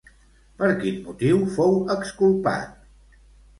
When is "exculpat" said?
1.99-2.75